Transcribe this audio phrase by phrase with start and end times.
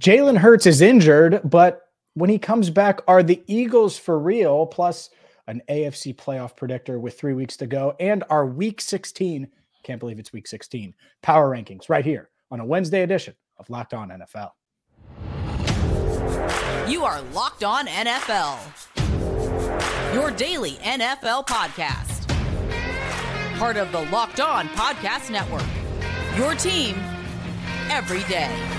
[0.00, 4.64] Jalen Hurts is injured, but when he comes back, are the Eagles for real?
[4.66, 5.10] Plus,
[5.48, 9.48] an AFC playoff predictor with three weeks to go, and our week 16.
[9.82, 10.94] Can't believe it's week 16.
[11.22, 14.50] Power rankings right here on a Wednesday edition of Locked On NFL.
[16.88, 18.58] You are Locked On NFL,
[20.14, 22.28] your daily NFL podcast.
[23.58, 25.66] Part of the Locked On Podcast Network.
[26.36, 26.94] Your team
[27.90, 28.77] every day.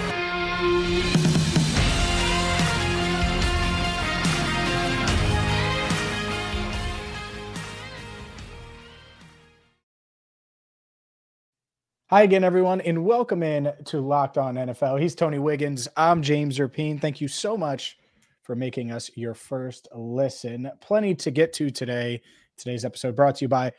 [12.12, 15.00] Hi again, everyone, and welcome in to Locked On NFL.
[15.00, 15.88] He's Tony Wiggins.
[15.96, 17.00] I'm James Rapien.
[17.00, 18.00] Thank you so much
[18.42, 20.72] for making us your first listen.
[20.82, 22.20] Plenty to get to today.
[22.58, 23.72] Today's episode brought to you by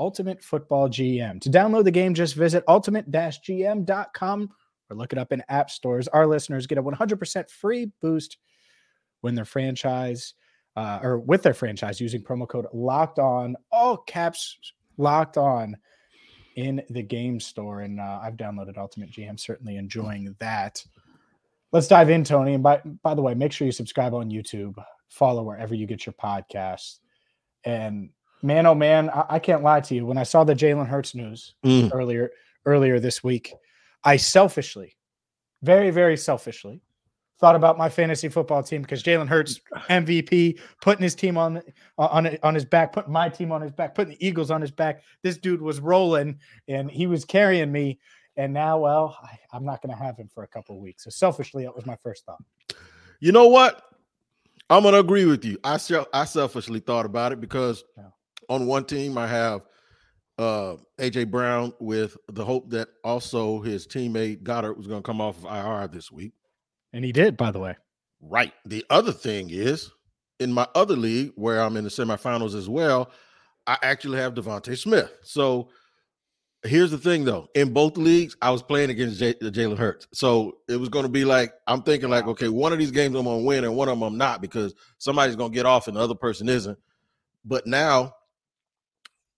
[0.00, 1.42] Ultimate Football GM.
[1.42, 4.50] To download the game, just visit ultimate-gm.com
[4.94, 6.08] or look it up in app stores.
[6.08, 8.38] Our listeners get a 100% free boost
[9.20, 10.34] when their franchise
[10.76, 14.58] uh, or with their franchise using promo code Locked On, all caps
[14.96, 15.76] Locked On
[16.56, 17.80] in the game store.
[17.80, 20.84] And uh, I've downloaded Ultimate GM, certainly enjoying that.
[21.72, 22.54] Let's dive in, Tony.
[22.54, 24.74] And by, by the way, make sure you subscribe on YouTube,
[25.08, 26.98] follow wherever you get your podcasts.
[27.64, 28.10] And
[28.42, 30.06] man, oh man, I, I can't lie to you.
[30.06, 31.90] When I saw the Jalen Hurts news mm.
[31.92, 32.30] earlier
[32.66, 33.52] earlier this week,
[34.04, 34.96] I selfishly,
[35.62, 36.82] very, very selfishly,
[37.40, 41.62] thought about my fantasy football team because Jalen Hurts MVP, putting his team on
[41.98, 44.70] on on his back, putting my team on his back, putting the Eagles on his
[44.70, 45.02] back.
[45.22, 46.38] This dude was rolling
[46.68, 47.98] and he was carrying me.
[48.36, 51.04] And now, well, I, am not going to have him for a couple weeks.
[51.04, 52.42] So selfishly, that was my first thought.
[53.20, 53.80] You know what?
[54.68, 55.58] I'm going to agree with you.
[55.62, 55.78] I
[56.12, 58.04] I selfishly thought about it because yeah.
[58.48, 59.62] on one team I have
[60.38, 65.20] uh AJ Brown with the hope that also his teammate Goedert was going to come
[65.20, 66.32] off of IR this week.
[66.92, 67.76] And he did, by the way.
[68.20, 68.52] Right.
[68.64, 69.90] The other thing is,
[70.40, 73.10] in my other league where I'm in the semifinals as well,
[73.66, 75.12] I actually have DeVonta Smith.
[75.22, 75.68] So
[76.64, 77.48] here's the thing, though.
[77.54, 80.08] In both leagues, I was playing against J- Jalen Hurts.
[80.12, 83.14] So it was going to be like I'm thinking, like, okay, one of these games
[83.14, 85.66] I'm going to win, and one of them I'm not because somebody's going to get
[85.66, 86.78] off and the other person isn't.
[87.44, 88.14] But now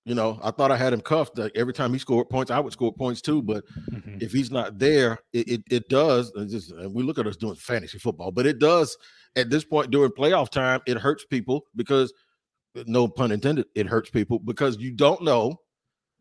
[0.07, 1.37] you know, I thought I had him cuffed.
[1.37, 3.43] Like every time he scored points, I would score points too.
[3.43, 4.19] But mm-hmm.
[4.21, 6.31] if he's not there, it it, it does.
[6.49, 8.97] Just, we look at us doing fantasy football, but it does
[9.35, 10.81] at this point during playoff time.
[10.87, 12.15] It hurts people because,
[12.87, 15.59] no pun intended, it hurts people because you don't know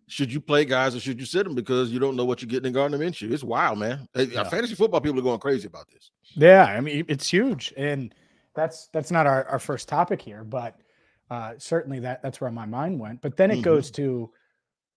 [0.07, 2.50] should you play guys or should you sit them because you don't know what you're
[2.50, 3.31] getting in Gardner Minshew.
[3.31, 4.07] It's wild, man.
[4.16, 4.44] Yeah.
[4.44, 6.12] Fantasy football people are going crazy about this.
[6.34, 8.13] Yeah, I mean it's huge, and
[8.56, 10.75] that's that's not our, our first topic here, but
[11.30, 13.22] uh, certainly that that's where my mind went.
[13.22, 13.63] But then it mm-hmm.
[13.63, 14.31] goes to,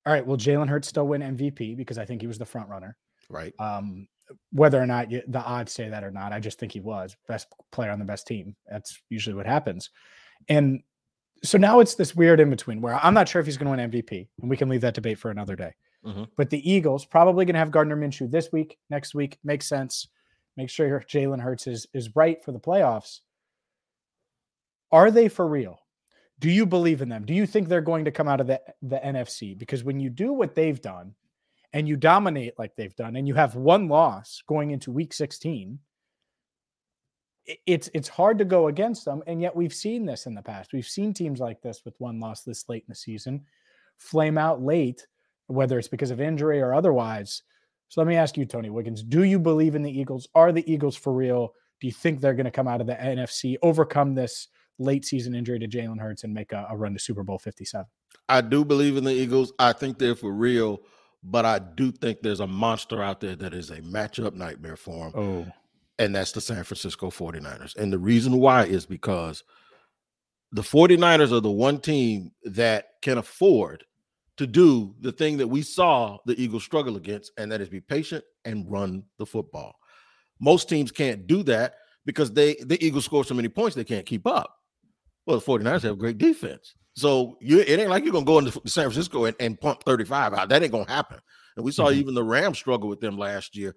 [0.06, 2.68] all right, will Jalen Hurts still win MVP because I think he was the front
[2.68, 2.96] runner,
[3.28, 3.54] right?
[3.58, 4.08] Um,
[4.52, 7.16] whether or not you, the odds say that or not, I just think he was
[7.26, 8.56] best player on the best team.
[8.70, 9.90] That's usually what happens,
[10.48, 10.82] and
[11.42, 13.82] so now it's this weird in between where I'm not sure if he's going to
[13.82, 15.72] win MVP, and we can leave that debate for another day.
[16.04, 16.24] Mm-hmm.
[16.36, 20.08] But the Eagles probably going to have Gardner Minshew this week, next week makes sense.
[20.56, 23.20] Make sure Jalen Hurts is is right for the playoffs.
[24.90, 25.80] Are they for real?
[26.40, 27.24] Do you believe in them?
[27.24, 29.58] Do you think they're going to come out of the, the NFC?
[29.58, 31.14] Because when you do what they've done
[31.72, 35.78] and you dominate like they've done, and you have one loss going into week 16,
[37.66, 39.22] it's it's hard to go against them.
[39.26, 40.72] And yet we've seen this in the past.
[40.72, 43.44] We've seen teams like this with one loss this late in the season
[43.98, 45.06] flame out late,
[45.48, 47.42] whether it's because of injury or otherwise.
[47.88, 50.28] So let me ask you, Tony Wiggins, do you believe in the Eagles?
[50.34, 51.54] Are the Eagles for real?
[51.80, 55.34] Do you think they're going to come out of the NFC, overcome this late season
[55.34, 57.86] injury to Jalen Hurts and make a, a run to Super Bowl 57.
[58.28, 59.52] I do believe in the Eagles.
[59.58, 60.82] I think they're for real,
[61.22, 65.10] but I do think there's a monster out there that is a matchup nightmare for
[65.10, 65.12] them.
[65.16, 65.52] Oh.
[65.98, 67.76] And that's the San Francisco 49ers.
[67.76, 69.42] And the reason why is because
[70.52, 73.84] the 49ers are the one team that can afford
[74.36, 77.80] to do the thing that we saw the Eagles struggle against, and that is be
[77.80, 79.76] patient and run the football.
[80.40, 81.74] Most teams can't do that
[82.06, 84.57] because they the Eagles score so many points they can't keep up.
[85.28, 86.74] Well, the 49ers have great defense.
[86.96, 90.32] So you it ain't like you're gonna go into San Francisco and, and pump 35
[90.32, 90.48] out.
[90.48, 91.18] That ain't gonna happen.
[91.54, 92.00] And we saw mm-hmm.
[92.00, 93.76] even the Rams struggle with them last year.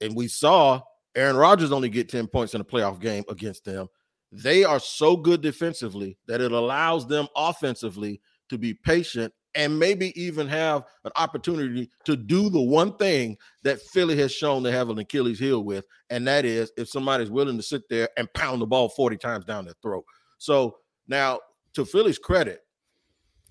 [0.00, 0.82] And we saw
[1.16, 3.88] Aaron Rodgers only get 10 points in a playoff game against them.
[4.30, 8.20] They are so good defensively that it allows them offensively
[8.50, 13.82] to be patient and maybe even have an opportunity to do the one thing that
[13.82, 17.56] Philly has shown they have an Achilles heel with, and that is if somebody's willing
[17.56, 20.04] to sit there and pound the ball 40 times down their throat.
[20.38, 20.76] So
[21.08, 21.40] now,
[21.74, 22.62] to Philly's credit,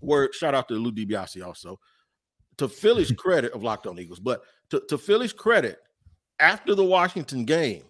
[0.02, 1.80] word shout out to Lou DiBiase also.
[2.58, 5.80] To Philly's credit of Locked On Eagles, but to, to Philly's credit,
[6.40, 7.84] after the Washington game,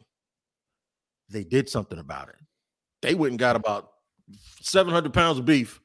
[1.29, 2.35] they did something about it.
[3.01, 3.91] They went and got about
[4.61, 5.79] 700 pounds of beef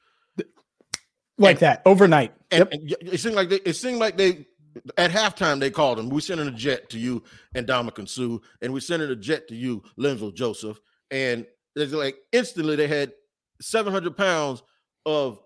[1.39, 2.35] like and, that overnight.
[2.51, 3.01] And, yep.
[3.01, 4.47] and, it seemed like they it seemed like they
[4.97, 6.09] at halftime they called him.
[6.09, 7.23] We sent in a jet to you
[7.55, 10.81] and Ndamukong Suh, and we sent in a jet to you, Linval Joseph.
[11.11, 13.13] And it's like instantly they had
[13.61, 14.63] 700 pounds
[15.07, 15.41] of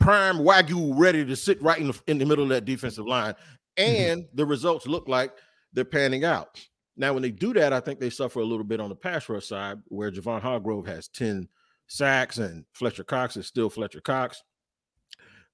[0.00, 3.34] prime wagyu ready to sit right in the, in the middle of that defensive line.
[3.78, 3.94] Mm-hmm.
[3.94, 4.36] And mm-hmm.
[4.36, 5.32] the results look like
[5.72, 6.60] they're panning out.
[6.96, 9.28] Now, when they do that, I think they suffer a little bit on the pass
[9.28, 11.48] rush side, where Javon Hargrave has 10
[11.86, 14.42] sacks and Fletcher Cox is still Fletcher Cox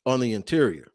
[0.04, 0.92] on the interior.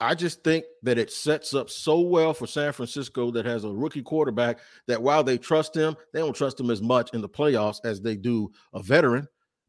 [0.00, 3.70] I just think that it sets up so well for San Francisco that has a
[3.70, 7.28] rookie quarterback that while they trust him, they don't trust him as much in the
[7.28, 9.26] playoffs as they do a veteran.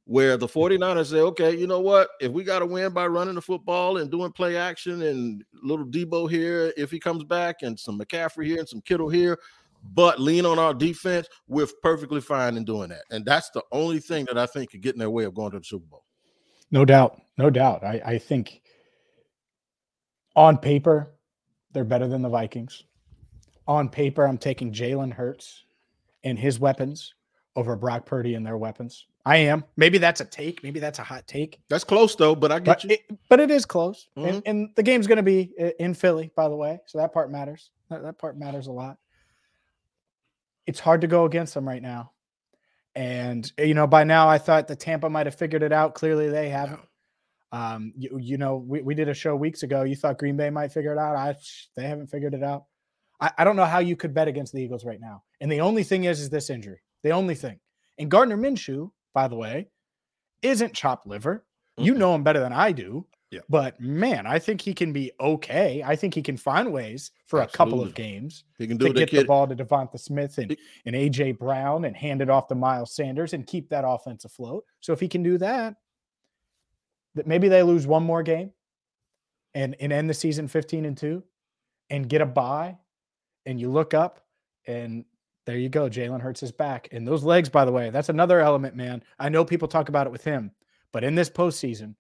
[0.10, 2.10] Where the 49ers say, okay, you know what?
[2.20, 5.86] If we got to win by running the football and doing play action and little
[5.86, 9.38] Deebo here, if he comes back, and some McCaffrey here and some Kittle here,
[9.94, 13.04] but lean on our defense, we're perfectly fine in doing that.
[13.12, 15.52] And that's the only thing that I think could get in their way of going
[15.52, 16.06] to the Super Bowl.
[16.72, 17.22] No doubt.
[17.38, 17.84] No doubt.
[17.84, 18.64] I, I think
[20.36, 21.14] on paper,
[21.72, 22.84] they're better than the Vikings.
[23.68, 25.66] On paper, I'm taking Jalen Hurts
[26.24, 27.14] and his weapons
[27.56, 29.06] over Brock Purdy and their weapons.
[29.26, 29.64] I am.
[29.76, 30.64] Maybe that's a take.
[30.64, 31.60] Maybe that's a hot take.
[31.70, 32.90] That's close though, but I get but you.
[32.92, 34.28] It, but it is close, mm-hmm.
[34.28, 36.80] and, and, the game's going to be in Philly, by the way.
[36.86, 37.70] So that part matters.
[37.90, 38.98] That, that part matters a lot.
[40.66, 42.12] It's hard to go against them right now,
[42.96, 45.96] and you know by now I thought the Tampa might have figured it out.
[45.96, 46.82] Clearly they haven't.
[47.52, 49.84] Um, you, you know, we, we did a show weeks ago.
[49.84, 51.16] You thought Green Bay might figure it out.
[51.16, 51.36] I
[51.76, 52.66] they haven't figured it out.
[53.20, 55.24] I, I don't know how you could bet against the Eagles right now.
[55.42, 56.80] And the only thing is, is this injury.
[57.04, 57.60] The only thing.
[57.98, 59.68] And Gardner Minshew, by the way,
[60.42, 61.46] isn't chopped liver.
[61.78, 61.86] Mm-hmm.
[61.86, 63.06] You know him better than I do.
[63.32, 63.42] Yeah.
[63.48, 65.84] But man, I think he can be okay.
[65.86, 67.54] I think he can find ways for Absolutely.
[67.54, 70.58] a couple of games he can do to get the ball to Devonta Smith and,
[70.86, 74.66] and AJ Brown and hand it off to Miles Sanders and keep that offense afloat.
[74.80, 75.76] So if he can do that,
[77.16, 78.52] that maybe they lose one more game
[79.54, 81.24] and, and end the season 15 and 2
[81.92, 82.78] and get a bye
[83.46, 84.26] and you look up
[84.66, 85.06] and
[85.50, 88.40] there you go Jalen Hurts is back and those legs by the way that's another
[88.40, 90.52] element man I know people talk about it with him
[90.94, 91.96] but in this postseason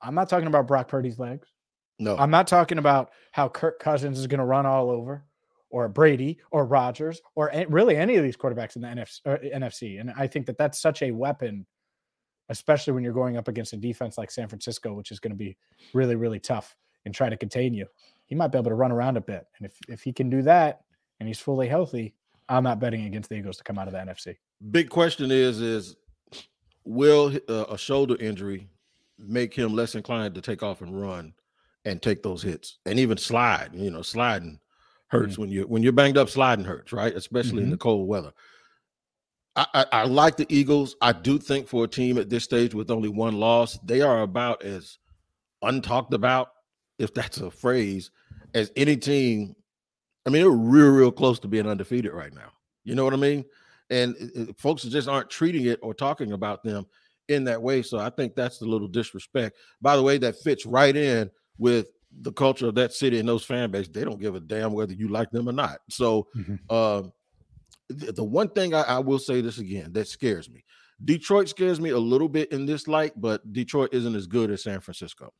[0.00, 1.48] I'm not talking about Brock Purdy's legs
[1.98, 5.24] no I'm not talking about how Kirk Cousins is going to run all over
[5.70, 10.12] or Brady or Rodgers or really any of these quarterbacks in the NFC, NFC and
[10.16, 11.66] I think that that's such a weapon
[12.50, 15.36] especially when you're going up against a defense like San Francisco, which is going to
[15.36, 15.56] be
[15.94, 17.86] really, really tough and try to contain you.
[18.26, 19.46] He might be able to run around a bit.
[19.56, 20.80] And if, if he can do that
[21.18, 22.14] and he's fully healthy,
[22.50, 24.36] I'm not betting against the Eagles to come out of the NFC.
[24.70, 25.96] Big question is, is
[26.84, 28.68] will uh, a shoulder injury
[29.18, 31.32] make him less inclined to take off and run
[31.84, 34.58] and take those hits and even slide, you know, sliding
[35.08, 35.42] hurts mm-hmm.
[35.42, 37.14] when you when you're banged up sliding hurts, right?
[37.14, 37.64] Especially mm-hmm.
[37.64, 38.32] in the cold weather.
[39.56, 40.96] I, I, I, like the Eagles.
[41.00, 44.22] I do think for a team at this stage with only one loss, they are
[44.22, 44.98] about as
[45.62, 46.52] untalked about,
[46.98, 48.10] if that's a phrase,
[48.54, 49.56] as any team.
[50.26, 52.52] I mean, they're real, real close to being undefeated right now.
[52.84, 53.44] You know what I mean?
[53.90, 56.86] And it, it, folks just aren't treating it or talking about them
[57.28, 57.82] in that way.
[57.82, 59.56] So I think that's the little disrespect.
[59.80, 61.86] By the way, that fits right in with
[62.22, 63.88] the culture of that city and those fan base.
[63.88, 65.78] They don't give a damn whether you like them or not.
[65.88, 66.56] So, mm-hmm.
[66.68, 67.02] uh,
[67.88, 70.64] the one thing I, I, will say this again that scares me.
[71.04, 74.62] Detroit scares me a little bit in this light, but Detroit isn't as good as
[74.62, 75.32] San Francisco.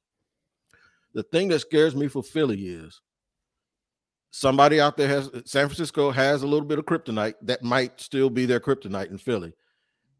[1.12, 3.00] The thing that scares me for Philly is
[4.30, 8.30] somebody out there has San Francisco has a little bit of kryptonite that might still
[8.30, 9.52] be their kryptonite in Philly.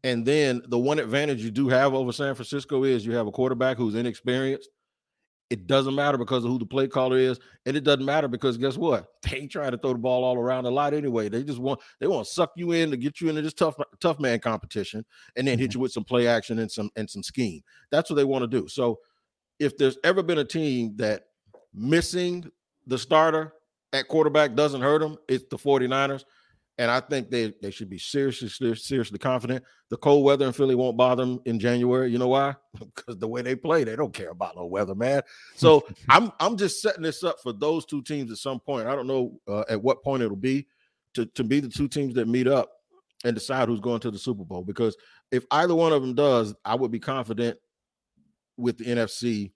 [0.03, 3.31] And then the one advantage you do have over San Francisco is you have a
[3.31, 4.69] quarterback who's inexperienced
[5.51, 8.57] it doesn't matter because of who the play caller is, and it doesn't matter because
[8.57, 9.07] guess what?
[9.29, 11.27] They ain't trying to throw the ball all around a lot anyway.
[11.27, 13.75] They just want they want to suck you in to get you into this tough
[13.99, 15.77] tough man competition, and then hit mm-hmm.
[15.77, 17.61] you with some play action and some and some scheme.
[17.91, 18.69] That's what they want to do.
[18.69, 18.99] So,
[19.59, 21.25] if there's ever been a team that
[21.73, 22.49] missing
[22.87, 23.53] the starter
[23.93, 26.23] at quarterback doesn't hurt them, it's the 49ers
[26.81, 29.63] and I think they they should be seriously seriously confident.
[29.89, 32.11] The cold weather in Philly won't bother them in January.
[32.11, 32.55] You know why?
[32.95, 35.21] Because the way they play, they don't care about no weather, man.
[35.55, 38.87] So I'm I'm just setting this up for those two teams at some point.
[38.87, 40.65] I don't know uh, at what point it'll be
[41.13, 42.71] to to be the two teams that meet up
[43.23, 44.63] and decide who's going to the Super Bowl.
[44.63, 44.97] Because
[45.31, 47.59] if either one of them does, I would be confident
[48.57, 49.51] with the NFC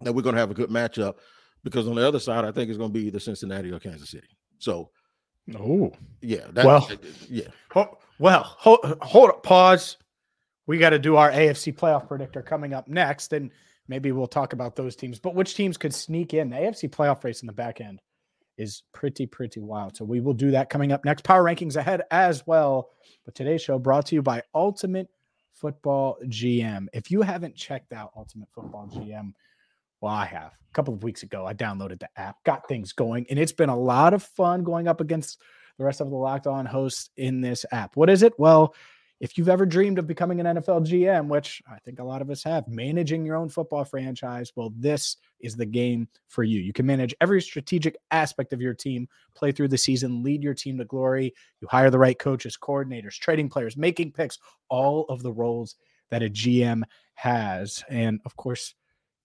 [0.00, 1.16] that we're going to have a good matchup.
[1.64, 4.10] Because on the other side, I think it's going to be either Cincinnati or Kansas
[4.10, 4.28] City.
[4.58, 4.90] So
[5.58, 6.46] Oh, yeah.
[6.54, 6.88] well,
[7.28, 7.48] yeah.
[8.18, 9.96] well, hold, hold up, pause.
[10.66, 13.50] We got to do our AFC playoff predictor coming up next, and
[13.88, 15.18] maybe we'll talk about those teams.
[15.18, 16.50] But which teams could sneak in?
[16.50, 18.00] The AFC playoff race in the back end
[18.56, 19.96] is pretty, pretty wild.
[19.96, 21.24] So we will do that coming up next.
[21.24, 22.90] Power rankings ahead as well.
[23.24, 25.08] But today's show brought to you by Ultimate
[25.54, 26.86] Football GM.
[26.92, 29.32] If you haven't checked out Ultimate Football GM,
[30.02, 30.52] well, I have.
[30.52, 33.68] A couple of weeks ago, I downloaded the app, got things going, and it's been
[33.68, 35.38] a lot of fun going up against
[35.78, 37.96] the rest of the locked on hosts in this app.
[37.96, 38.34] What is it?
[38.38, 38.74] Well,
[39.20, 42.30] if you've ever dreamed of becoming an NFL GM, which I think a lot of
[42.30, 46.58] us have, managing your own football franchise, well, this is the game for you.
[46.58, 49.06] You can manage every strategic aspect of your team,
[49.36, 51.32] play through the season, lead your team to glory.
[51.60, 55.76] You hire the right coaches, coordinators, trading players, making picks, all of the roles
[56.10, 56.82] that a GM
[57.14, 57.84] has.
[57.88, 58.74] And of course,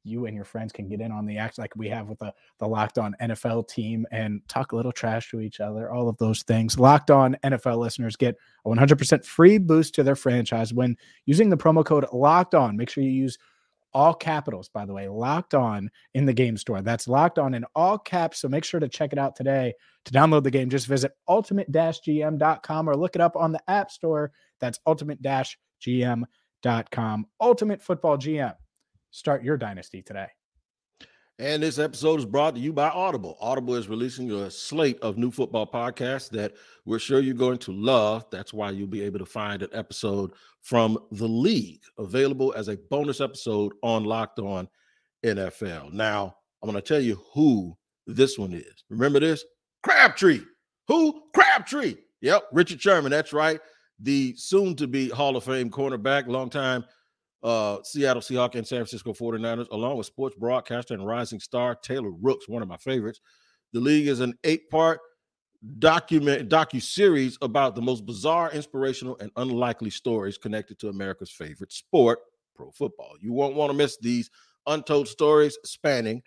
[0.08, 2.34] you and your friends can get in on the act like we have with the,
[2.60, 6.18] the Locked On NFL team and talk a little trash to each other, all of
[6.18, 6.80] those things.
[6.80, 8.36] Locked On NFL listeners get
[8.66, 12.78] a 100% free boost to their franchise when using the promo code Locked On.
[12.78, 13.38] Make sure you use
[13.94, 16.82] all capitals, by the way, locked on in the game store.
[16.84, 18.42] That's locked on in all caps.
[18.42, 19.74] So make sure to check it out today.
[20.06, 23.90] To download the game, just visit ultimate gm.com or look it up on the App
[23.90, 24.32] Store.
[24.60, 26.28] That's ultimate gm.com.
[27.42, 28.54] Ultimate Football GM
[29.12, 30.28] start your dynasty today.
[31.40, 33.38] And this episode is brought to you by Audible.
[33.40, 37.72] Audible is releasing a slate of new football podcasts that we're sure you're going to
[37.72, 38.26] love.
[38.32, 40.32] That's why you'll be able to find an episode
[40.64, 44.68] from The League available as a bonus episode on Locked On
[45.24, 45.94] NFL.
[45.94, 48.84] Now, I'm going to tell you who this one is.
[48.90, 49.46] Remember this?
[49.84, 50.42] Crabtree.
[50.88, 51.22] Who?
[51.36, 51.98] Crabtree.
[52.22, 53.12] Yep, Richard Sherman.
[53.12, 53.60] That's right.
[54.00, 56.84] The soon to be Hall of Fame cornerback, longtime
[57.48, 62.12] uh, Seattle Seahawks and San Francisco 49ers, along with sports broadcaster and rising star Taylor
[62.12, 63.22] Rooks, one of my favorites.
[63.72, 65.00] The league is an eight-part
[65.80, 72.20] document docu-series about the most bizarre, inspirational, and unlikely stories connected to America's favorite sport,
[72.54, 73.14] pro football.
[73.22, 74.30] You won't want to miss these
[74.66, 76.22] untold stories spanning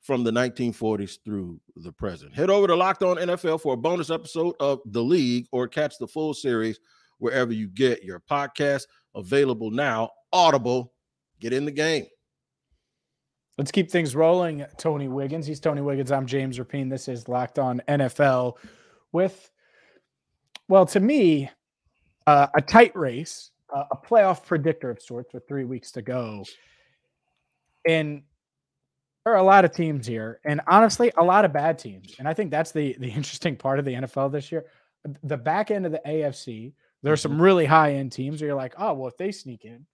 [0.00, 2.34] from the 1940s through the present.
[2.34, 5.98] Head over to Locked On NFL for a bonus episode of The League or catch
[5.98, 6.80] the full series
[7.18, 8.86] wherever you get your podcast.
[9.14, 10.92] Available now Audible.
[11.40, 12.06] Get in the game.
[13.56, 14.66] Let's keep things rolling.
[14.78, 15.46] Tony Wiggins.
[15.46, 16.10] He's Tony Wiggins.
[16.10, 16.90] I'm James Rapien.
[16.90, 18.56] This is Locked On NFL
[19.12, 19.50] with,
[20.68, 21.50] well, to me,
[22.26, 26.44] uh, a tight race, uh, a playoff predictor of sorts with three weeks to go.
[27.86, 28.22] And
[29.24, 32.16] there are a lot of teams here, and honestly, a lot of bad teams.
[32.18, 34.66] And I think that's the the interesting part of the NFL this year.
[35.22, 36.72] The back end of the AFC,
[37.04, 37.42] there are some mm-hmm.
[37.42, 39.86] really high end teams where you're like, oh, well, if they sneak in,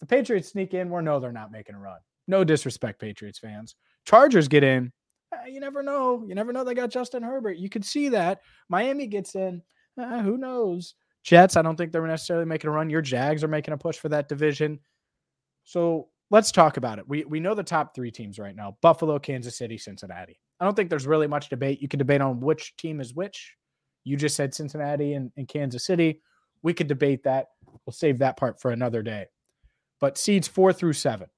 [0.00, 1.98] the Patriots sneak in, we no, they're not making a run.
[2.28, 3.74] No disrespect, Patriots fans.
[4.06, 4.92] Chargers get in.
[5.34, 6.24] Eh, you never know.
[6.26, 7.58] You never know they got Justin Herbert.
[7.58, 8.42] You could see that.
[8.68, 9.62] Miami gets in.
[9.98, 10.94] Uh, who knows?
[11.24, 12.88] Jets, I don't think they're necessarily making a run.
[12.88, 14.78] Your Jags are making a push for that division.
[15.64, 17.08] So let's talk about it.
[17.08, 20.38] We we know the top three teams right now: Buffalo, Kansas City, Cincinnati.
[20.60, 21.82] I don't think there's really much debate.
[21.82, 23.56] You can debate on which team is which.
[24.08, 26.22] You just said Cincinnati and, and Kansas City.
[26.62, 27.48] We could debate that.
[27.84, 29.26] We'll save that part for another day.
[30.00, 31.28] But seeds four through seven,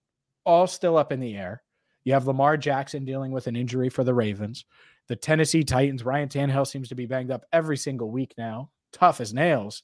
[0.45, 1.65] all still up in the air.
[2.05, 4.65] You have Lamar Jackson dealing with an injury for the Ravens.
[5.09, 9.21] The Tennessee Titans, Ryan Tannehill seems to be banged up every single week now, tough
[9.21, 9.83] as nails,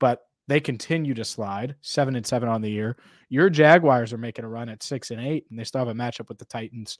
[0.00, 2.96] but they continue to slide seven and seven on the year.
[3.28, 5.94] Your Jaguars are making a run at six and eight, and they still have a
[5.94, 6.98] matchup with the Titans.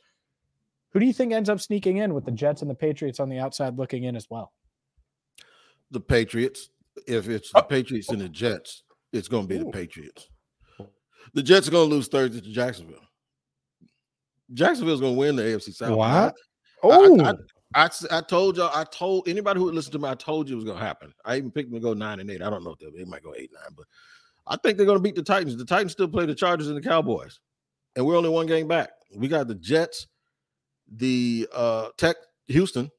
[0.93, 3.29] Who do you think ends up sneaking in with the Jets and the Patriots on
[3.29, 4.53] the outside looking in as well?
[5.91, 6.71] The Patriots.
[7.07, 7.63] If it's the oh.
[7.63, 9.65] Patriots and the Jets, it's going to be Ooh.
[9.65, 10.29] the Patriots.
[11.35, 13.01] The Jets are going to lose Thursday to Jacksonville.
[14.53, 15.97] Jacksonville's going to win the AFC South.
[15.97, 16.35] What?
[16.83, 17.35] Oh, I, I,
[17.75, 18.71] I, I, told y'all.
[18.75, 20.09] I told anybody who would listen to me.
[20.09, 21.13] I told you it was going to happen.
[21.25, 22.43] I even picked them to go nine and eight.
[22.43, 23.87] I don't know if they, they might go eight nine, but
[24.47, 25.57] I think they're going to beat the Titans.
[25.57, 27.41] The Titans still play the Chargers and the Cowboys,
[27.97, 28.91] and we're only one game back.
[29.17, 30.07] We got the Jets,
[30.95, 32.17] the uh Tech,
[32.49, 32.91] Houston,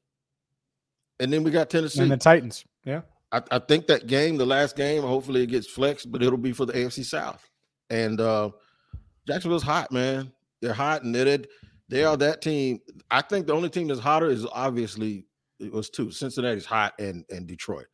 [1.20, 2.64] and then we got Tennessee and the Titans.
[2.86, 3.02] Yeah.
[3.32, 6.52] I, I, think that game, the last game, hopefully it gets flexed, but it'll be
[6.52, 7.46] for the AFC South.
[7.90, 8.50] And uh,
[9.26, 10.32] Jacksonville's hot, man.
[10.62, 11.40] They're hot, and they're,
[11.88, 12.80] they are that team.
[13.10, 15.26] I think the only team that's hotter is obviously
[15.58, 16.10] it was two.
[16.10, 17.86] Cincinnati's hot, and and Detroit.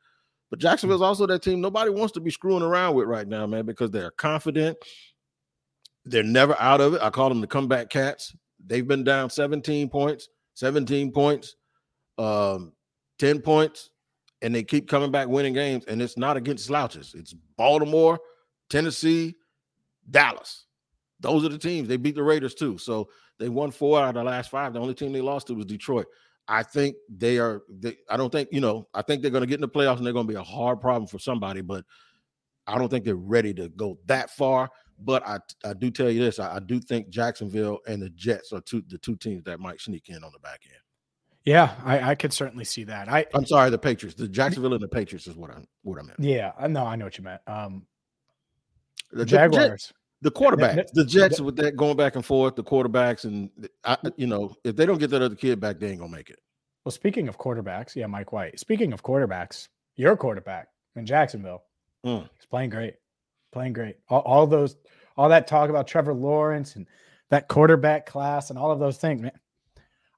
[0.50, 3.64] But Jacksonville's also that team nobody wants to be screwing around with right now, man,
[3.64, 4.76] because they're confident.
[6.04, 7.02] They're never out of it.
[7.02, 8.34] I call them the comeback cats.
[8.64, 11.56] They've been down 17 points, 17 points,
[12.18, 12.72] um,
[13.18, 13.90] 10 points,
[14.42, 15.84] and they keep coming back winning games.
[15.86, 17.14] And it's not against slouches.
[17.16, 18.20] It's Baltimore,
[18.68, 19.36] Tennessee,
[20.10, 20.66] Dallas.
[21.20, 21.88] Those are the teams.
[21.88, 22.76] They beat the Raiders too.
[22.76, 23.08] So
[23.38, 24.72] they won four out of the last five.
[24.72, 26.06] The only team they lost to was Detroit.
[26.48, 27.62] I think they are.
[27.68, 28.88] They, I don't think you know.
[28.92, 30.42] I think they're going to get in the playoffs and they're going to be a
[30.42, 31.60] hard problem for somebody.
[31.60, 31.84] But
[32.66, 34.68] I don't think they're ready to go that far.
[34.98, 36.38] But I, I do tell you this.
[36.40, 39.80] I, I do think Jacksonville and the Jets are two the two teams that might
[39.80, 40.81] sneak in on the back end.
[41.44, 43.08] Yeah, I, I could certainly see that.
[43.08, 46.02] I I'm sorry, the Patriots, the Jacksonville and the Patriots is what I'm what I
[46.02, 46.20] meant.
[46.20, 47.40] yeah, I know I know what you meant.
[47.46, 47.86] Um,
[49.10, 49.68] The, the Jaguars.
[49.68, 53.50] Jets- the quarterbacks, the Jets with that going back and forth, the quarterbacks, and
[53.82, 56.30] I, you know, if they don't get that other kid back, they ain't gonna make
[56.30, 56.38] it.
[56.84, 58.60] Well, speaking of quarterbacks, yeah, Mike White.
[58.60, 61.64] Speaking of quarterbacks, your quarterback in Jacksonville,
[62.06, 62.28] Mm.
[62.36, 62.94] he's playing great,
[63.52, 63.96] playing great.
[64.08, 64.76] All, all those,
[65.16, 66.86] all that talk about Trevor Lawrence and
[67.30, 69.32] that quarterback class and all of those things, man.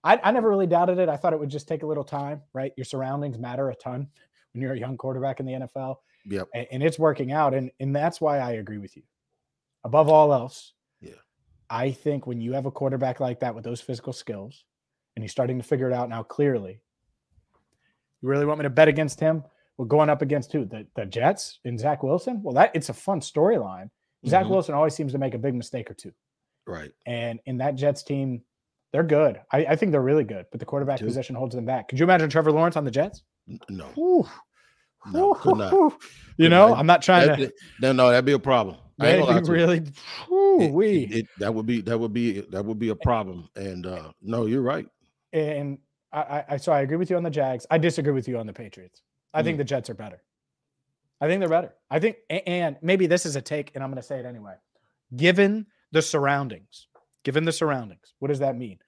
[0.04, 1.08] I, I never really doubted it.
[1.08, 2.72] I thought it would just take a little time, right?
[2.76, 4.06] Your surroundings matter a ton
[4.52, 5.96] when you're a young quarterback in the NFL,
[6.26, 6.48] Yep.
[6.54, 9.02] and, and it's working out, and and that's why I agree with you.
[9.84, 11.12] Above all else, Yeah.
[11.70, 14.64] I think when you have a quarterback like that with those physical skills,
[15.16, 16.80] and he's starting to figure it out now clearly.
[18.22, 19.44] You really want me to bet against him?
[19.76, 20.64] We're going up against who?
[20.64, 22.42] The the Jets and Zach Wilson?
[22.42, 23.90] Well, that it's a fun storyline.
[24.26, 24.50] Zach Mhm.
[24.50, 26.12] Wilson always seems to make a big mistake or two.
[26.66, 26.92] Right.
[27.06, 28.42] And in that Jets team,
[28.94, 29.40] they're good.
[29.50, 31.04] I, I think they're really good, but the quarterback Too.
[31.04, 31.88] position holds them back.
[31.88, 33.24] Could you imagine Trevor Lawrence on the Jets?
[33.68, 34.28] No.
[35.12, 35.72] No, could not.
[36.36, 36.78] You Could know, not.
[36.78, 37.54] I'm not trying That'd to.
[37.80, 38.76] no, no, that'd be a problem.
[39.00, 39.82] I ain't They gonna lie really,
[40.62, 43.48] It- we it- it- that would be that would be that would be a problem.
[43.56, 44.86] And uh no, you're right.
[45.32, 45.78] and
[46.12, 47.66] I, I, I so I agree with you on the Jags.
[47.70, 49.02] I disagree with you on the Patriots.
[49.32, 49.44] I Mm.
[49.44, 50.22] think the Jets are better.
[51.20, 51.74] I think they're better.
[51.90, 54.54] I think, and maybe this is a take, and I'm going to say it anyway.
[55.16, 56.86] Given the surroundings,
[57.24, 58.78] given the surroundings, what does that mean?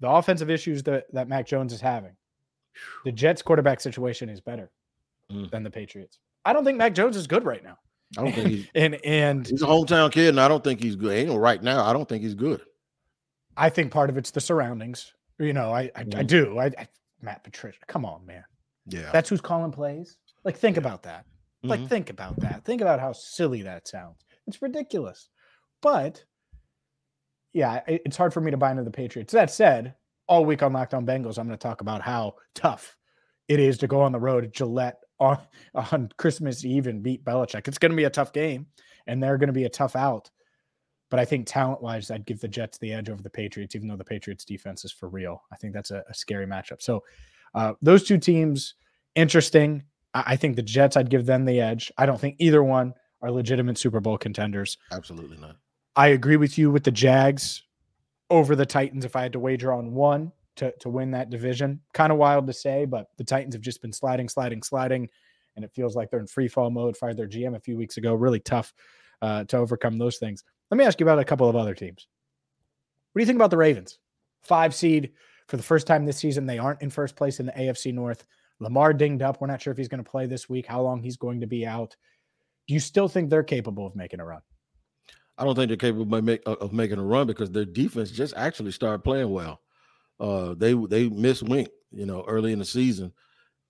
[0.00, 2.16] The offensive issues that that Mac Jones is having,
[3.04, 4.70] the Jets quarterback situation is better
[5.32, 5.50] Mm.
[5.50, 6.18] than the Patriots.
[6.44, 7.78] I don't think Mac Jones is good right now,
[8.18, 10.96] I don't think he's and and he's a hometown kid, and I don't think he's
[10.96, 11.12] good.
[11.16, 11.82] Ain't right now.
[11.84, 12.60] I don't think he's good.
[13.56, 15.12] I think part of it's the surroundings.
[15.38, 16.26] You know, I I, I Mhm.
[16.26, 16.58] do.
[16.58, 16.88] I, I
[17.22, 18.44] Matt Patricia, come on, man.
[18.86, 19.10] Yeah.
[19.12, 20.18] That's who's calling plays.
[20.44, 21.24] Like, think about that.
[21.62, 21.88] Like, Mhm.
[21.88, 22.64] think about that.
[22.66, 24.22] Think about how silly that sounds.
[24.46, 25.30] It's ridiculous.
[25.80, 26.22] But
[27.54, 29.32] yeah, it's hard for me to buy into the Patriots.
[29.32, 29.94] That said,
[30.26, 32.96] all week on Locked On Bengals, I'm going to talk about how tough
[33.48, 35.38] it is to go on the road at Gillette on,
[35.74, 37.68] on Christmas Eve and beat Belichick.
[37.68, 38.66] It's going to be a tough game,
[39.06, 40.30] and they're going to be a tough out.
[41.10, 43.86] But I think talent wise, I'd give the Jets the edge over the Patriots, even
[43.86, 45.42] though the Patriots defense is for real.
[45.52, 46.82] I think that's a, a scary matchup.
[46.82, 47.04] So
[47.54, 48.74] uh, those two teams,
[49.14, 49.84] interesting.
[50.12, 51.92] I, I think the Jets, I'd give them the edge.
[51.96, 54.76] I don't think either one are legitimate Super Bowl contenders.
[54.90, 55.56] Absolutely not.
[55.96, 57.62] I agree with you with the Jags
[58.30, 61.80] over the Titans if I had to wager on one to, to win that division.
[61.92, 65.08] Kind of wild to say, but the Titans have just been sliding, sliding, sliding,
[65.56, 66.96] and it feels like they're in free fall mode.
[66.96, 68.14] Fired their GM a few weeks ago.
[68.14, 68.74] Really tough
[69.22, 70.42] uh, to overcome those things.
[70.70, 72.08] Let me ask you about a couple of other teams.
[73.12, 73.98] What do you think about the Ravens?
[74.42, 75.12] Five seed
[75.46, 76.46] for the first time this season.
[76.46, 78.24] They aren't in first place in the AFC North.
[78.60, 79.40] Lamar dinged up.
[79.40, 81.46] We're not sure if he's going to play this week, how long he's going to
[81.46, 81.96] be out.
[82.66, 84.40] Do you still think they're capable of making a run?
[85.36, 88.34] I don't think they're capable of, make, of making a run because their defense just
[88.36, 89.60] actually started playing well.
[90.20, 93.12] Uh, they they missed Wink, you know, early in the season,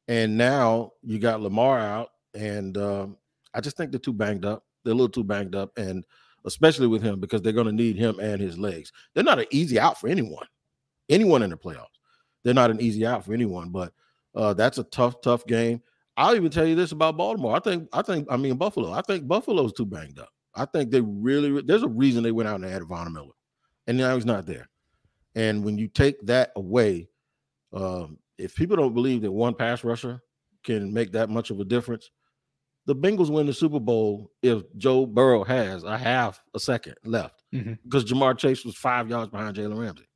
[0.09, 3.16] and now you got Lamar out, and um,
[3.55, 4.64] I just think they're too banged up.
[4.85, 6.05] They're a little too banged up, and
[6.44, 8.92] especially with him because they're going to need him and his legs.
[9.14, 10.46] They're not an easy out for anyone,
[11.09, 11.87] anyone in the playoffs.
[12.42, 13.92] They're not an easy out for anyone, but
[14.35, 15.81] uh, that's a tough, tough game.
[16.16, 17.57] I'll even tell you this about Baltimore.
[17.57, 18.92] I think, I think, I mean Buffalo.
[18.92, 20.29] I think Buffalo's too banged up.
[20.56, 23.32] I think they really there's a reason they went out and added Von Miller,
[23.86, 24.68] and now he's not there.
[25.34, 27.08] And when you take that away,
[27.72, 30.20] um, if people don't believe that one pass rusher
[30.64, 32.10] can make that much of a difference,
[32.86, 37.42] the Bengals win the Super Bowl if Joe Burrow has a half a second left
[37.52, 37.78] Mhm.
[37.82, 40.06] because Ja'Marr Chase was five yards behind Jalen Ramsey.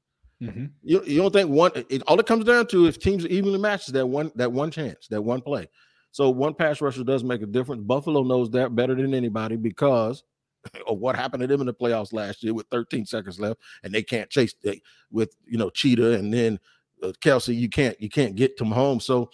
[0.42, 0.66] Mm-hmm.
[0.82, 1.72] You, you don't think one?
[1.74, 4.70] It, all it comes down to if teams evenly matched is that one that one
[4.70, 5.68] chance, that one play.
[6.10, 7.82] So one pass rusher does make a difference.
[7.82, 10.22] Buffalo knows that better than anybody because
[10.86, 13.92] of what happened to them in the playoffs last year with 13 seconds left, and
[13.92, 16.58] they can't chase they, with you know Cheetah and then
[17.02, 17.54] uh, Kelce.
[17.54, 19.00] You can't you can't get to home.
[19.00, 19.30] So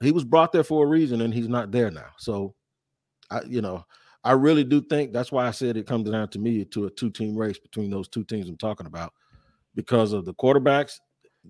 [0.00, 2.10] he was brought there for a reason, and he's not there now.
[2.18, 2.54] So
[3.30, 3.84] I you know
[4.24, 6.90] I really do think that's why I said it comes down to me to a
[6.90, 9.12] two team race between those two teams I'm talking about
[9.74, 11.00] because of the quarterbacks,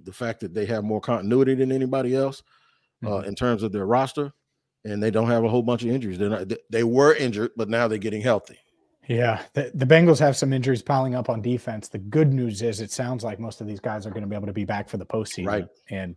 [0.04, 2.42] the fact that they have more continuity than anybody else
[3.04, 4.32] uh, in terms of their roster,
[4.84, 6.18] and they don't have a whole bunch of injuries.
[6.18, 8.58] They're not, they- they were injured, but now they're getting healthy.
[9.08, 11.88] Yeah, the, the Bengals have some injuries piling up on defense.
[11.88, 14.36] The good news is it sounds like most of these guys are going to be
[14.36, 15.46] able to be back for the postseason.
[15.46, 15.66] Right.
[15.90, 16.16] And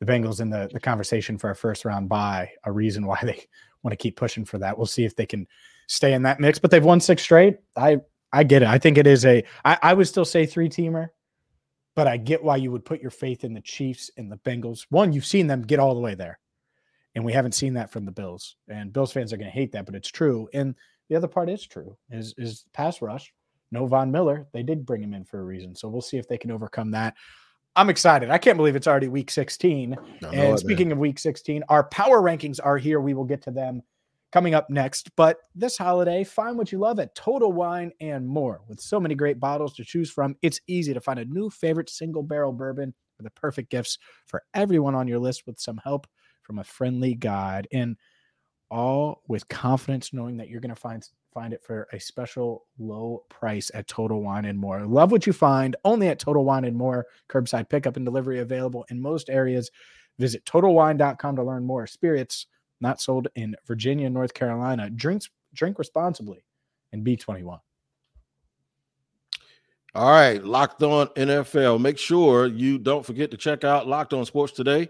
[0.00, 3.42] the Bengals in the, the conversation for a first round bye, a reason why they
[3.82, 4.76] want to keep pushing for that.
[4.76, 5.46] We'll see if they can
[5.86, 7.56] stay in that mix, but they've won six straight.
[7.74, 7.98] I
[8.32, 8.68] I get it.
[8.68, 11.08] I think it is a I, I would still say three teamer,
[11.96, 14.86] but I get why you would put your faith in the Chiefs and the Bengals.
[14.90, 16.38] One, you've seen them get all the way there.
[17.14, 18.56] And we haven't seen that from the Bills.
[18.68, 20.48] And Bills fans are going to hate that, but it's true.
[20.52, 20.74] And
[21.08, 23.32] the other part is true is is pass rush.
[23.72, 24.46] No Von Miller.
[24.52, 25.74] They did bring him in for a reason.
[25.74, 27.14] So we'll see if they can overcome that.
[27.74, 28.30] I'm excited.
[28.30, 29.96] I can't believe it's already week 16.
[30.32, 33.00] and speaking of week 16, our power rankings are here.
[33.00, 33.82] We will get to them
[34.36, 35.08] coming up next.
[35.16, 38.60] But this holiday, find what you love at Total Wine and More.
[38.68, 41.88] With so many great bottles to choose from, it's easy to find a new favorite
[41.88, 43.96] single barrel bourbon for the perfect gifts
[44.26, 46.06] for everyone on your list with some help
[46.42, 47.66] from a friendly guide.
[47.72, 47.96] And
[48.70, 53.24] all with confidence, knowing that you're going to find find it for a special low
[53.30, 54.84] price at Total Wine and More.
[54.84, 57.06] Love what you find only at Total Wine and More.
[57.30, 59.70] Curbside pickup and delivery available in most areas.
[60.18, 61.86] Visit totalwine.com to learn more.
[61.86, 62.46] Spirits
[62.80, 64.90] not sold in Virginia, North Carolina.
[64.90, 66.44] Drinks drink responsibly
[66.92, 67.60] and B21.
[69.94, 71.80] All right, Locked On NFL.
[71.80, 74.88] Make sure you don't forget to check out Locked On Sports today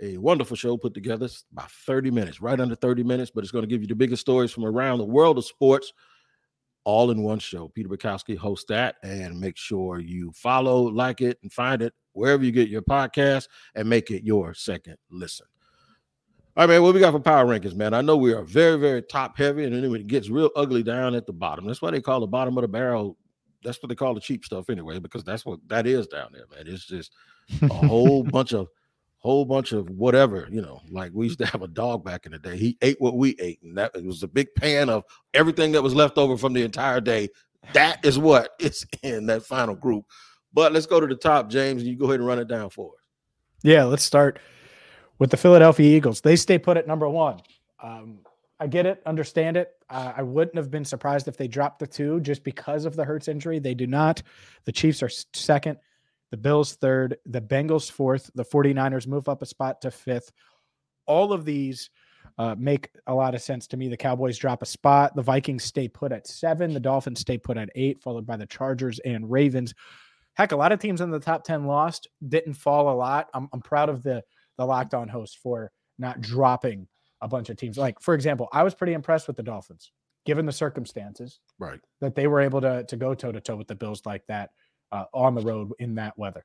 [0.00, 1.26] a wonderful show put together.
[1.26, 3.94] It's about 30 minutes, right under 30 minutes, but it's going to give you the
[3.94, 5.92] biggest stories from around the world of sports
[6.84, 7.68] all in one show.
[7.68, 12.44] Peter Bukowski hosts that, and make sure you follow, like it, and find it wherever
[12.44, 15.46] you get your podcast and make it your second listen.
[16.54, 17.94] All right, man, what we got for power rankings, man?
[17.94, 21.14] I know we are very, very top heavy, and then it gets real ugly down
[21.14, 21.66] at the bottom.
[21.66, 23.16] That's why they call the bottom of the barrel.
[23.64, 26.44] That's what they call the cheap stuff anyway, because that's what that is down there,
[26.54, 26.66] man.
[26.66, 27.14] It's just
[27.62, 28.68] a whole bunch of
[29.16, 32.32] whole bunch of whatever, you know, like we used to have a dog back in
[32.32, 32.58] the day.
[32.58, 35.82] He ate what we ate, and that it was a big pan of everything that
[35.82, 37.30] was left over from the entire day.
[37.72, 40.04] That is what is in that final group.
[40.52, 42.68] But let's go to the top, James, and you go ahead and run it down
[42.68, 43.06] for us.
[43.62, 44.38] Yeah, let's start
[45.18, 46.20] with the Philadelphia Eagles.
[46.20, 47.40] They stay put at number one.
[47.82, 48.20] Um,
[48.58, 49.72] I get it, understand it.
[49.90, 53.04] Uh, I wouldn't have been surprised if they dropped the two just because of the
[53.04, 53.58] Hurts injury.
[53.58, 54.22] They do not.
[54.64, 55.78] The Chiefs are second
[56.32, 60.32] the Bills third, the Bengals fourth, the 49ers move up a spot to fifth.
[61.04, 61.90] All of these
[62.38, 63.88] uh, make a lot of sense to me.
[63.88, 65.14] The Cowboys drop a spot.
[65.14, 66.72] The Vikings stay put at seven.
[66.72, 69.74] The Dolphins stay put at eight, followed by the Chargers and Ravens.
[70.32, 73.28] Heck, a lot of teams in the top 10 lost, didn't fall a lot.
[73.34, 74.24] I'm, I'm proud of the,
[74.62, 76.86] the locked on host for not dropping
[77.20, 77.76] a bunch of teams.
[77.76, 79.90] Like, for example, I was pretty impressed with the Dolphins,
[80.24, 81.80] given the circumstances, right?
[82.00, 84.50] That they were able to, to go toe to toe with the Bills like that
[84.92, 86.44] uh, on the road in that weather.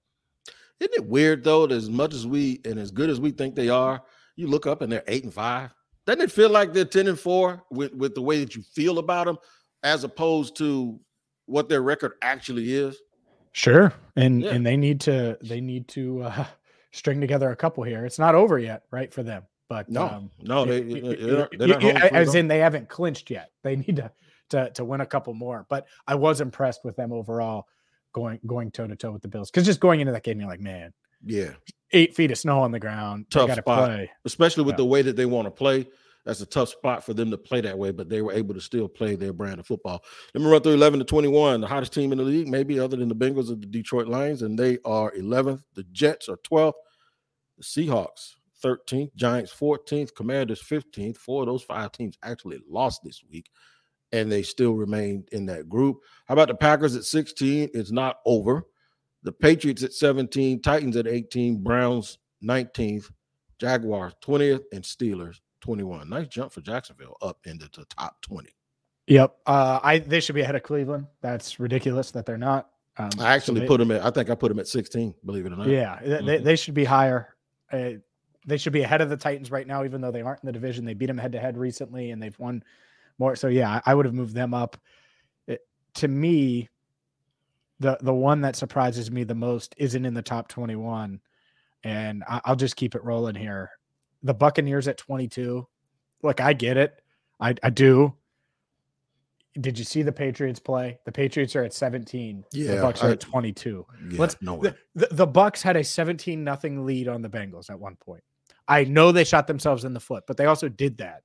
[0.79, 1.67] Isn't it weird though?
[1.67, 4.03] That as much as we and as good as we think they are,
[4.35, 5.71] you look up and they're eight and five.
[6.05, 8.99] Doesn't it feel like they're ten and four with with the way that you feel
[8.99, 9.37] about them,
[9.83, 10.99] as opposed to
[11.45, 12.97] what their record actually is?
[13.53, 14.51] Sure, and yeah.
[14.51, 16.45] and they need to they need to uh,
[16.97, 18.05] string together a couple here.
[18.05, 19.43] It's not over yet, right, for them.
[19.69, 23.51] But no, um, no, they, they're, they're as in they haven't clinched yet.
[23.63, 24.11] They need to
[24.49, 25.65] to to win a couple more.
[25.69, 27.67] But I was impressed with them overall
[28.13, 29.51] going going toe to toe with the Bills.
[29.51, 30.93] Because just going into that game, you're like, man,
[31.25, 31.51] yeah,
[31.91, 34.11] eight feet of snow on the ground, tough spot, play.
[34.25, 34.77] especially with yeah.
[34.77, 35.87] the way that they want to play.
[36.25, 38.59] That's a tough spot for them to play that way, but they were able to
[38.59, 40.03] still play their brand of football.
[40.33, 42.97] Let me run through 11 to 21, the hottest team in the league, maybe other
[42.97, 45.63] than the Bengals or the Detroit Lions, and they are 11th.
[45.75, 46.73] The Jets are 12th.
[47.57, 51.17] The Seahawks 13th, Giants 14th, Commanders 15th.
[51.17, 53.49] Four of those five teams actually lost this week
[54.11, 55.97] and they still remain in that group.
[56.25, 57.69] How about the Packers at 16?
[57.73, 58.65] It's not over.
[59.23, 63.11] The Patriots at 17, Titans at 18, Browns 19th,
[63.59, 66.09] Jaguars 20th, and Steelers 21.
[66.09, 68.49] Nice jump for Jacksonville up into the top 20.
[69.07, 69.37] Yep.
[69.45, 71.07] Uh, I they should be ahead of Cleveland.
[71.21, 72.69] That's ridiculous that they're not.
[72.97, 75.15] Um, I actually so they, put them at I think I put them at 16,
[75.25, 75.67] believe it or not.
[75.67, 76.25] Yeah, mm-hmm.
[76.25, 77.36] they, they should be higher.
[77.71, 77.99] Uh,
[78.45, 80.53] they should be ahead of the Titans right now, even though they aren't in the
[80.53, 80.85] division.
[80.85, 82.63] They beat them head to head recently and they've won
[83.17, 83.35] more.
[83.35, 84.77] So yeah, I would have moved them up.
[85.47, 85.61] It,
[85.95, 86.69] to me,
[87.79, 91.19] the the one that surprises me the most isn't in the top 21,
[91.83, 93.69] and I, I'll just keep it rolling here.
[94.23, 95.67] The Buccaneers at 22.
[96.23, 97.01] Look, I get it.
[97.39, 98.15] I, I do.
[99.59, 100.99] Did you see the Patriots play?
[101.05, 102.45] The Patriots are at 17.
[102.51, 103.85] Yeah, the Bucks are I, at 22.
[104.09, 107.69] Yeah, Let's no the, the, the Bucks had a 17 nothing lead on the Bengals
[107.69, 108.23] at one point.
[108.67, 111.23] I know they shot themselves in the foot, but they also did that.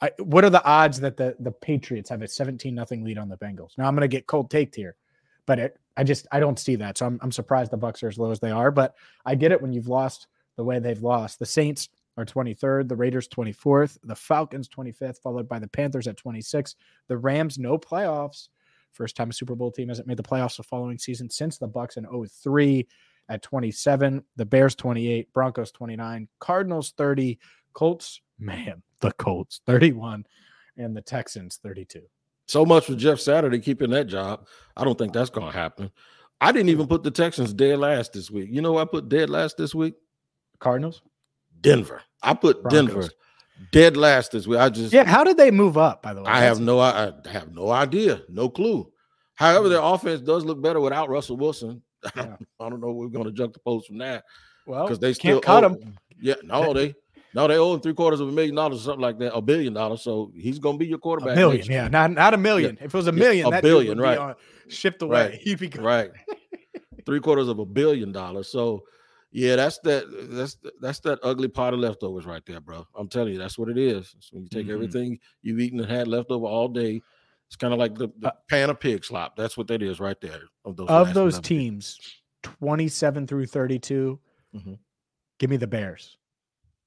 [0.00, 3.28] I, what are the odds that the the Patriots have a 17 nothing lead on
[3.28, 3.76] the Bengals?
[3.76, 4.94] Now I'm going to get cold taked here,
[5.46, 6.98] but it, I just I don't see that.
[6.98, 8.94] So I'm I'm surprised the Bucks are as low as they are, but
[9.26, 11.38] I get it when you've lost the way they've lost.
[11.38, 16.16] The Saints are 23rd, the Raiders 24th, the Falcons 25th, followed by the Panthers at
[16.16, 16.74] 26.
[17.06, 18.48] The Rams no playoffs.
[18.92, 21.68] First time a Super Bowl team hasn't made the playoffs the following season since the
[21.68, 22.86] Bucks in 03
[23.28, 27.38] at 27, the Bears 28, Broncos 29, Cardinals 30,
[27.72, 30.26] Colts, man, the Colts 31
[30.76, 32.00] and the Texans 32.
[32.46, 34.46] So much for Jeff Saturday keeping that job.
[34.76, 35.90] I don't think that's going to happen.
[36.40, 38.48] I didn't even put the Texans dead last this week.
[38.50, 39.94] You know I put dead last this week?
[40.58, 41.02] Cardinals?
[41.60, 42.02] Denver.
[42.22, 42.86] I put Broncos.
[42.94, 43.08] Denver
[43.72, 44.58] dead last this week.
[44.58, 46.28] I just Yeah, how did they move up by the way?
[46.30, 48.90] I have no I have no idea, no clue.
[49.34, 49.70] However, hmm.
[49.70, 51.82] their offense does look better without Russell Wilson.
[52.16, 52.36] Yeah.
[52.60, 52.92] I don't know.
[52.92, 54.24] We're going to juxtapose from that
[54.66, 55.94] Well, because they can't still cut owe- him.
[56.20, 56.94] Yeah, no, they
[57.34, 59.40] no, they owe him three quarters of a million dollars or something like that, a
[59.42, 60.02] billion dollars.
[60.02, 61.36] So he's going to be your A quarterback.
[61.36, 62.76] million, yeah, not not a million.
[62.80, 64.18] If it was a Yeah, million, a that billion, would be right.
[64.18, 64.34] on-
[64.68, 65.30] shipped away.
[65.30, 66.10] Right, He'd be right.
[67.06, 68.48] three quarters of a billion dollars.
[68.48, 68.84] So
[69.30, 72.86] yeah, that's that that's that's that ugly pot of leftovers right there, bro.
[72.96, 74.14] I'm telling you, that's what it is.
[74.16, 74.72] It's when you take Mhm.
[74.74, 77.02] everything you've eaten and had leftover all day.
[77.46, 79.34] It's kind of like the, the Uh, pan of pig slop.
[79.36, 80.42] That's what that is right there.
[80.66, 81.98] Of those, Of those 11 teams,
[82.42, 84.20] 27 through 32,
[84.54, 84.78] Mhm.
[85.38, 86.16] give me the Bears.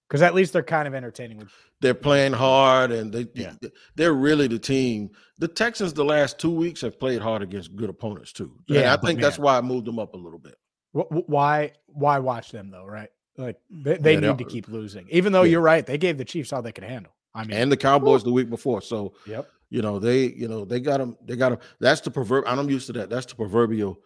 [0.08, 1.48] Because at least they're kind of entertaining.
[1.80, 3.56] They're playing hard and they Yeah.
[3.96, 5.10] they're really the team.
[5.38, 8.54] The Texans the last two weeks have played hard against good opponents too.
[8.68, 10.56] And Yeah, I but think that's why I moved them up a little bit.
[10.96, 13.10] Wh- wh- why why watch them though, right?
[13.38, 15.08] Like they, they Yeah, they need to keep losing.
[15.10, 15.52] Even though Yeah.
[15.52, 17.14] you're right, they gave the Chiefs all they could handle.
[17.34, 18.82] I mean, And the Cowboys the week before.
[18.82, 19.48] So yep.
[19.70, 22.70] you know they you know they got them they got them that's the proverb i'm
[22.70, 23.98] used to that that's the proverbial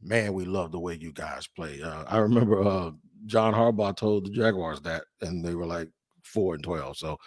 [0.00, 2.90] man we love the way you guys play uh, i remember uh
[3.26, 5.90] john harbaugh told the jaguars that and they were like
[6.22, 7.18] four and 12 so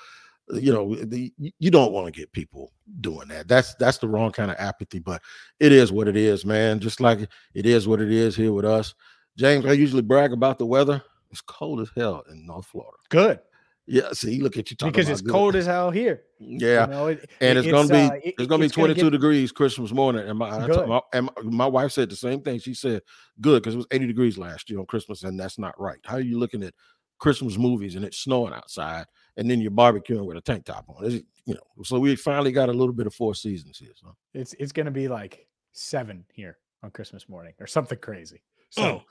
[0.52, 4.32] you know the, you don't want to get people doing that that's that's the wrong
[4.32, 5.22] kind of apathy but
[5.62, 7.20] it is what it is man just like
[7.54, 8.94] it is what it is here with us
[9.38, 11.02] james i usually brag about the weather
[11.32, 13.40] it's cold as hell in north florida Good.
[13.88, 15.32] yeah see look at you talking Because it's good.
[15.32, 16.24] cold as hell here.
[16.40, 18.76] yeah You know, it- and it- it's, gonna be uh, it- it's gonna be it's
[18.76, 20.28] gonna 22 get- degrees Christmas morning.
[20.28, 22.60] And my, told my and my, my wife said the same thing.
[22.60, 23.02] She said,
[23.42, 26.00] "Good," because it was 80 degrees last year on Christmas, and that's not right.
[26.04, 26.74] How are you looking at
[27.20, 29.06] Christmas movies and it's snowing outside,
[29.38, 31.06] and then you're barbecuing with a tank top on?
[31.06, 33.92] It's, you know, so we finally got a little bit of four seasons here.
[33.96, 38.44] So It's it's gonna be like seven here on Christmas morning or something crazy.
[38.70, 39.04] So Mm.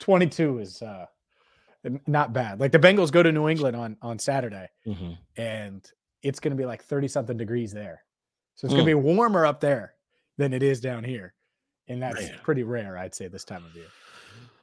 [0.00, 1.06] 22 is uh
[2.06, 2.58] not bad.
[2.60, 4.68] Like the Bengals go to New England on on Saturday
[5.36, 5.88] and
[6.22, 8.02] it's gonna be like 30 something degrees there.
[8.56, 8.86] So it's gonna Mm.
[8.86, 9.94] be warmer up there
[10.38, 11.34] than it is down here.
[11.88, 12.40] And that's Man.
[12.42, 13.86] pretty rare, I'd say, this time of year.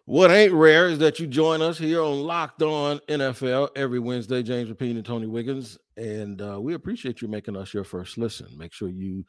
[0.05, 4.43] What ain't rare is that you join us here on Locked On NFL every Wednesday.
[4.43, 8.47] James Rapien and Tony Wiggins, and uh, we appreciate you making us your first listen.
[8.57, 9.25] Make sure you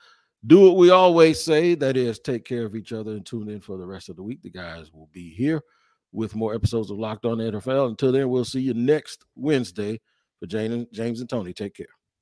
[0.46, 3.60] do what we always say that is, take care of each other and tune in
[3.60, 4.42] for the rest of the week.
[4.42, 5.62] The guys will be here
[6.10, 7.90] with more episodes of Locked On NFL.
[7.90, 10.00] Until then, we'll see you next Wednesday
[10.40, 11.52] for Jane and, James and Tony.
[11.52, 11.86] Take care.